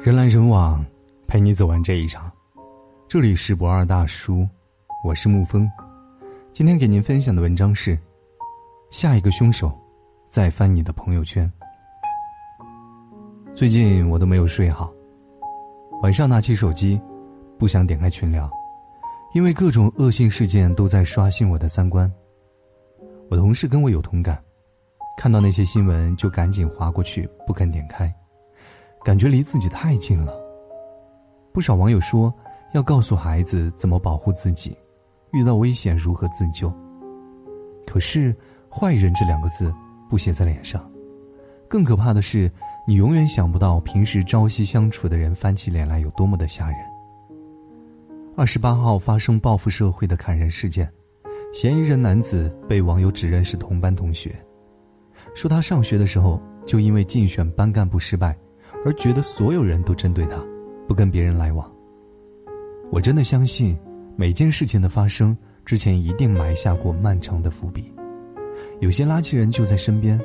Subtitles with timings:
[0.00, 0.84] 人来人往，
[1.26, 2.30] 陪你走完这一场。
[3.08, 4.46] 这里是不二大叔，
[5.02, 5.68] 我是沐风。
[6.52, 7.98] 今天给您分享的文章是：
[8.90, 9.76] 下一个凶手，
[10.30, 11.50] 再翻你的朋友圈。
[13.56, 14.88] 最近我都没有睡好，
[16.00, 17.00] 晚上拿起手机，
[17.58, 18.48] 不想点开群聊，
[19.34, 22.10] 因为各种恶性事件都在刷新我的三观。
[23.28, 24.40] 我同事跟我有同感，
[25.18, 28.14] 看到那些新闻就赶紧划过去，不肯点开。
[29.04, 30.34] 感觉离自己太近了。
[31.52, 32.32] 不少网友说
[32.72, 34.76] 要告诉孩子怎么保护自己，
[35.32, 36.72] 遇到危险如何自救。
[37.86, 38.34] 可是
[38.70, 39.74] “坏人”这两个字
[40.10, 40.88] 不写在脸上，
[41.66, 42.50] 更可怕的是，
[42.86, 46.78] 你永远想不到平时朝夕相处的人翻起脸来有多么的吓人。
[48.36, 50.88] 二十八号发生报复社会的砍人事件，
[51.52, 54.36] 嫌疑人男子被网友指认是同班同学，
[55.34, 58.36] 说他上学的时候就因为竞选班干部失败。
[58.84, 60.36] 而觉得所有人都针对他，
[60.86, 61.70] 不跟别人来往。
[62.90, 63.76] 我真的相信，
[64.16, 67.92] 每件事情的发生之前一定埋下过漫长的伏笔。
[68.80, 70.18] 有些垃圾人就在身边，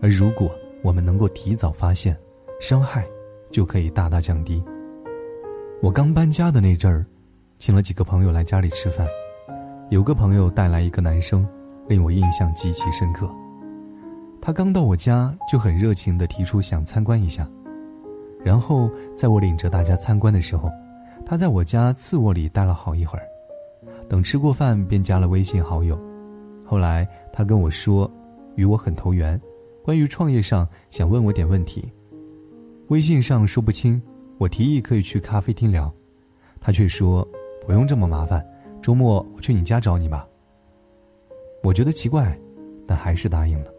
[0.00, 0.50] 而如果
[0.82, 2.16] 我们能够提早发现，
[2.60, 3.04] 伤害
[3.50, 4.62] 就可以大大降低。
[5.82, 7.04] 我刚搬家的那阵儿，
[7.58, 9.06] 请了几个朋友来家里吃饭，
[9.90, 11.46] 有个朋友带来一个男生，
[11.88, 13.30] 令我印象极其深刻。
[14.40, 17.48] 他刚到我家就很热情地提出想参观一下。
[18.46, 20.70] 然后在我领着大家参观的时候，
[21.24, 23.26] 他在我家次卧里待了好一会儿，
[24.08, 25.98] 等吃过饭便加了微信好友。
[26.64, 28.08] 后来他跟我说，
[28.54, 29.40] 与我很投缘，
[29.82, 31.92] 关于创业上想问我点问题。
[32.86, 34.00] 微信上说不清，
[34.38, 35.92] 我提议可以去咖啡厅聊，
[36.60, 37.26] 他却说
[37.66, 38.46] 不用这么麻烦，
[38.80, 40.24] 周末我去你家找你吧。
[41.64, 42.38] 我觉得奇怪，
[42.86, 43.72] 但还是答应了。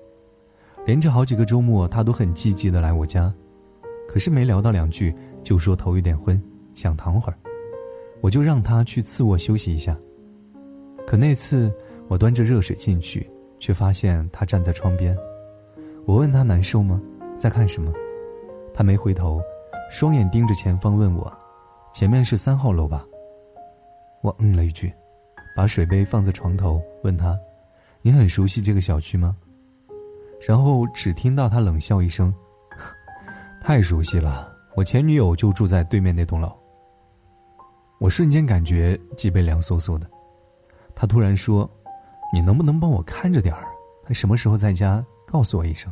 [0.86, 3.34] 连着好几个周末，他都很积极的来我家。
[4.08, 5.14] 可是没聊到两句，
[5.44, 6.42] 就说头有点昏，
[6.74, 7.38] 想躺会儿，
[8.22, 9.98] 我就让他去次卧休息一下。
[11.06, 11.72] 可那次
[12.08, 15.16] 我端着热水进去，却发现他站在窗边。
[16.06, 17.02] 我问他难受吗，
[17.38, 17.94] 在看什么？
[18.74, 19.42] 他没回头，
[19.92, 21.32] 双眼盯着前方问我
[21.94, 23.06] ：“前面是三号楼吧？”
[24.24, 24.92] 我嗯了一句，
[25.56, 27.38] 把水杯放在床头，问他
[28.02, 29.36] ：“你很熟悉这个小区吗？”
[30.48, 32.34] 然后只听到他冷笑一声。
[33.62, 36.52] 太熟悉了，我前女友就住在对面那栋楼。
[38.00, 40.10] 我瞬间感觉脊背凉飕飕的。
[40.96, 41.70] 他突然说
[42.34, 43.66] ：“你能不能帮我看着点儿？
[44.06, 45.92] 他什么时候在家，告诉我一声。”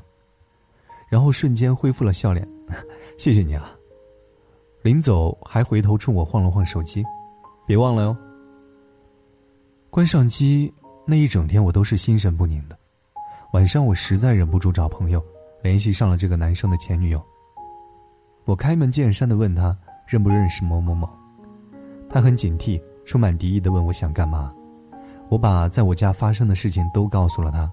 [1.09, 2.48] 然后瞬间恢复了笑脸，
[3.20, 3.76] 谢谢你啊。
[4.82, 7.03] 临走还回头冲我晃了晃手机，
[7.66, 8.16] 别忘了哟。
[9.90, 10.74] 关上机
[11.06, 12.78] 那一整天，我都是心神不宁的。
[13.53, 15.24] 晚上我实在忍不住找朋友
[15.62, 17.24] 联系上了这个男生的前女友。
[18.45, 19.75] 我开门见山的问他
[20.06, 21.09] 认不认识某某某，
[22.07, 24.53] 他很警惕，充满敌意的问我想干嘛。
[25.29, 27.69] 我把在我家发生的事情都告诉了他，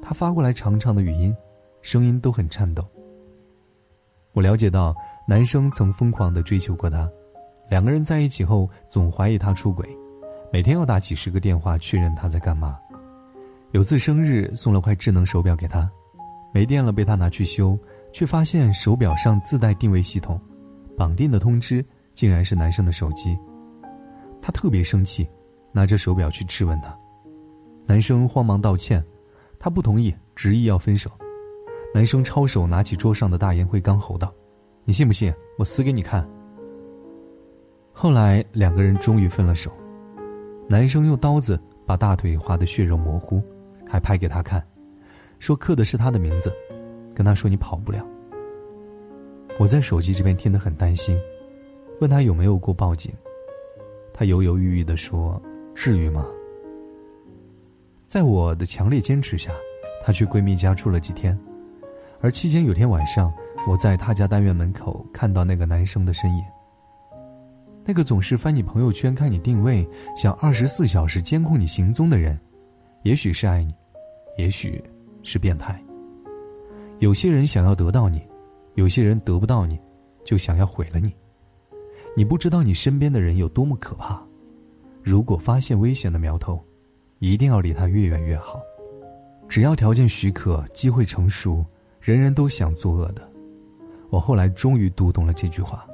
[0.00, 1.34] 他发过来长长的语音，
[1.82, 2.86] 声音都很颤抖。
[4.32, 4.94] 我了解到
[5.26, 7.10] 男生曾疯狂的追求过她，
[7.68, 9.88] 两个人在一起后总怀疑她出轨，
[10.52, 12.78] 每天要打几十个电话确认他在干嘛。
[13.72, 15.90] 有次生日送了块智能手表给她，
[16.52, 17.76] 没电了被他拿去修。
[18.14, 20.40] 却发现手表上自带定位系统，
[20.96, 23.36] 绑定的通知竟然是男生的手机。
[24.40, 25.28] 他特别生气，
[25.72, 26.96] 拿着手表去质问他。
[27.86, 29.04] 男生慌忙道歉，
[29.58, 31.10] 他不同意，执意要分手。
[31.92, 34.32] 男生抄手拿起桌上的大烟灰缸，吼道
[34.86, 36.24] ：“你信不信我死给你看？”
[37.92, 39.72] 后来两个人终于分了手。
[40.68, 43.42] 男生用刀子把大腿划得血肉模糊，
[43.88, 44.64] 还拍给他看，
[45.40, 46.52] 说刻的是他的名字。
[47.14, 48.04] 跟他说你跑不了。
[49.58, 51.18] 我在手机这边听得很担心，
[52.00, 53.12] 问他有没有过报警。
[54.12, 55.40] 他犹犹豫豫的说
[55.74, 56.26] ：“至于吗？”
[58.06, 59.52] 在我的强烈坚持下，
[60.04, 61.38] 她去闺蜜家住了几天。
[62.20, 63.32] 而期间有天晚上，
[63.68, 66.44] 我在她家单元门口看到那个男生的身影。
[67.84, 69.86] 那个总是翻你朋友圈看你定位，
[70.16, 72.38] 想二十四小时监控你行踪的人，
[73.02, 73.74] 也许是爱你，
[74.38, 74.82] 也许
[75.22, 75.83] 是变态。
[76.98, 78.22] 有些人想要得到你，
[78.74, 79.78] 有些人得不到你，
[80.24, 81.12] 就想要毁了你。
[82.16, 84.22] 你不知道你身边的人有多么可怕。
[85.02, 86.62] 如果发现危险的苗头，
[87.18, 88.60] 一定要离他越远越好。
[89.48, 91.64] 只要条件许可，机会成熟，
[92.00, 93.28] 人人都想作恶的。
[94.08, 95.84] 我后来终于读懂了这句话。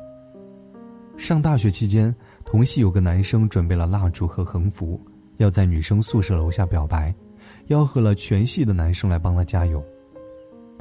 [1.17, 2.14] 上大学期间，
[2.44, 5.00] 同系有个男生准备了蜡烛和横幅，
[5.38, 7.14] 要在女生宿舍楼下表白，
[7.69, 9.82] 吆喝了全系的男生来帮他加油。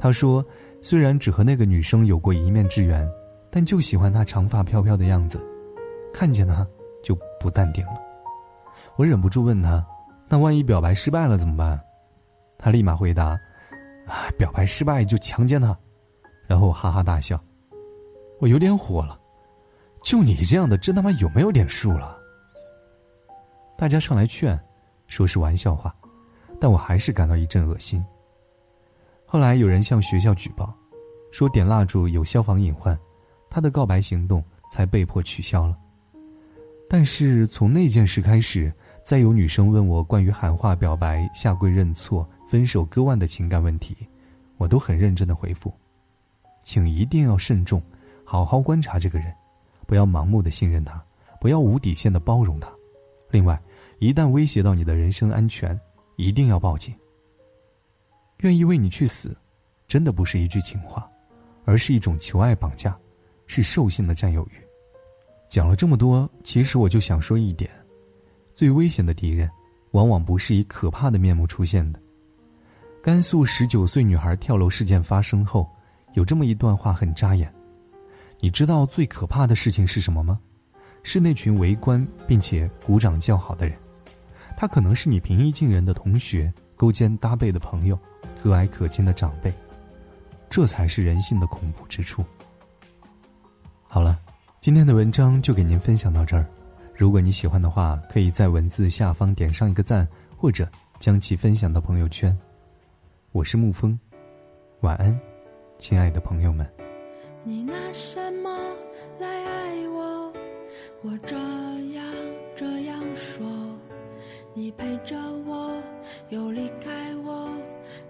[0.02, 0.42] 他说
[0.80, 3.06] ：“虽然只和那个女生有过一面之缘，
[3.50, 5.38] 但就喜欢她长发飘飘的样子，
[6.10, 6.66] 看见她
[7.04, 7.92] 就不淡定了。
[8.96, 9.86] 我忍不住问他
[10.26, 11.78] ：“那万一表白失败了怎么办？”
[12.56, 13.38] 他立马回答
[14.08, 15.76] ：“啊，表白失败就强奸她。”
[16.48, 17.38] 然后哈哈大笑。
[18.38, 19.20] 我有点火了，
[20.02, 22.16] 就你这样的，真他妈有没有点数了？
[23.76, 24.58] 大家上来劝，
[25.08, 25.94] 说是玩笑话，
[26.58, 28.02] 但我还是感到一阵恶心。
[29.32, 30.74] 后来有人向学校举报，
[31.30, 32.98] 说点蜡烛有消防隐患，
[33.48, 34.42] 他的告白行动
[34.72, 35.78] 才被迫取消了。
[36.88, 38.72] 但是从那件事开始，
[39.04, 43.96] 再有女生问我关于喊话表白、下跪认错、分手割腕的情感问题，
[44.56, 45.72] 我都很认真的回复，
[46.64, 47.80] 请一定要慎重。
[48.24, 49.32] 好好观察这个人，
[49.86, 51.00] 不要盲目的信任他，
[51.40, 52.68] 不要无底线的包容他。
[53.30, 53.56] 另外，
[54.00, 55.78] 一旦威胁到你的人身安全，
[56.16, 56.92] 一定要报警。
[58.42, 59.36] 愿意为你去死，
[59.86, 61.08] 真的不是一句情话，
[61.64, 62.96] 而是一种求爱绑架，
[63.46, 64.52] 是兽性的占有欲。
[65.48, 67.70] 讲了这么多，其实我就想说一点：
[68.54, 69.50] 最危险的敌人，
[69.90, 72.00] 往往不是以可怕的面目出现的。
[73.02, 75.68] 甘肃十九岁女孩跳楼事件发生后，
[76.14, 77.52] 有这么一段话很扎眼。
[78.38, 80.38] 你知道最可怕的事情是什么吗？
[81.02, 83.76] 是那群围观并且鼓掌叫好的人，
[84.56, 87.98] 他可能是你平易近人的同学、勾肩搭背的朋友、
[88.42, 89.52] 和蔼可亲的长辈，
[90.48, 92.24] 这才是人性的恐怖之处。
[93.86, 94.18] 好了，
[94.60, 96.46] 今天的文章就给您分享到这儿。
[96.94, 100.06] 如果你喜欢的话，可以在文字下方点上一个赞，
[100.36, 102.36] 或者将其分享到朋友圈。
[103.32, 103.98] 我是沐风，
[104.80, 105.18] 晚安，
[105.78, 106.66] 亲爱的朋友们。
[107.44, 108.50] 你拿什么
[109.18, 110.32] 来爱我？
[111.02, 112.04] 我这样
[112.54, 113.46] 这样说，
[114.54, 115.16] 你陪着
[115.46, 115.82] 我
[116.28, 117.50] 又离开我，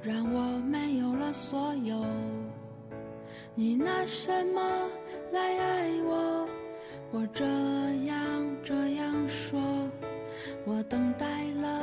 [0.03, 2.05] 让我没有了所有。
[3.55, 4.61] 你拿什么
[5.32, 6.49] 来爱我？
[7.12, 7.44] 我这
[8.06, 9.61] 样这样说，
[10.65, 11.81] 我等待了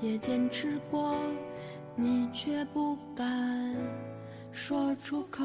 [0.00, 1.14] 也坚持过，
[1.94, 3.76] 你却不敢
[4.50, 5.44] 说出口。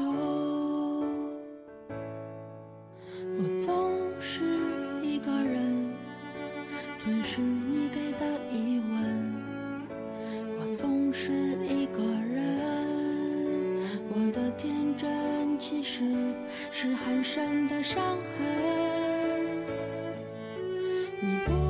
[11.10, 11.32] 不是
[11.68, 12.86] 一个人，
[14.10, 16.04] 我的天真其实
[16.70, 18.46] 是很深的伤痕。
[21.20, 21.69] 你不。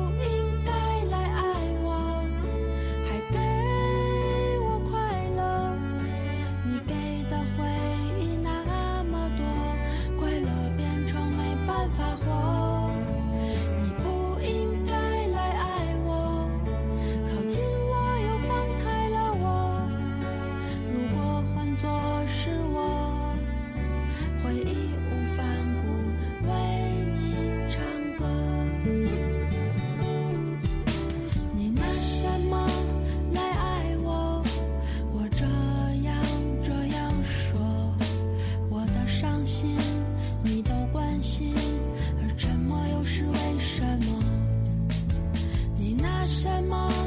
[46.69, 47.00] my